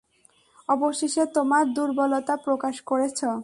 [0.69, 3.19] অবশেষে তোমার দূর্বলতা প্রকাশ করেছ।